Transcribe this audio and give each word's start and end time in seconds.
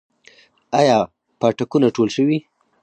آیا 0.79 0.97
پاټکونه 1.39 1.87
ټول 1.95 2.07
شوي؟ 2.15 2.37